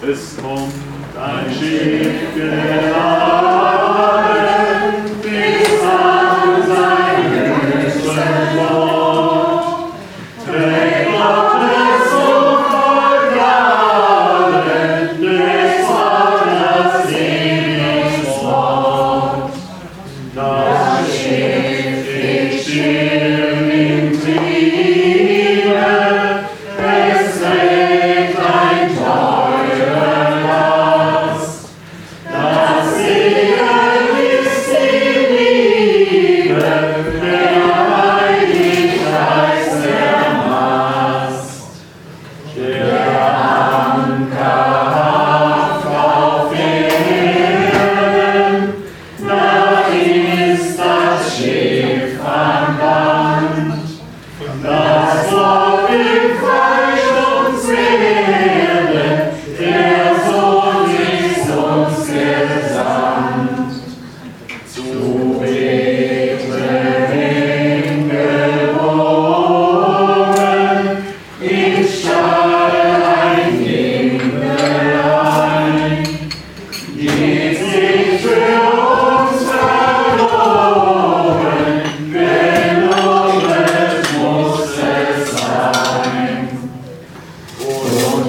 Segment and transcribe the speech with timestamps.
[0.00, 0.72] Es kommt
[1.20, 3.47] ein Schiff geladen,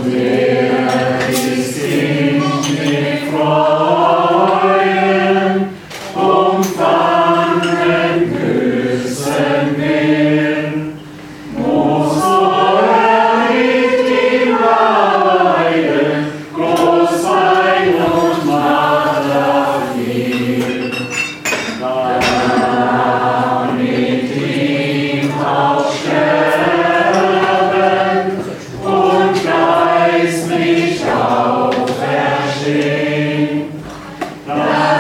[0.09, 0.48] Amém.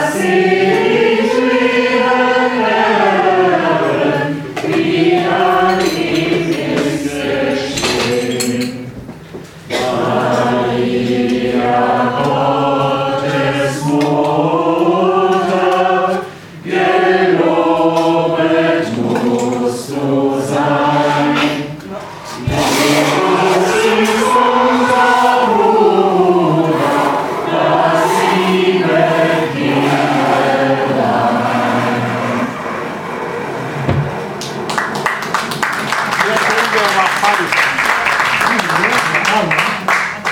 [0.07, 0.39] Seigneur,
[4.67, 5.48] we are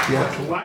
[0.09, 0.63] Yeah.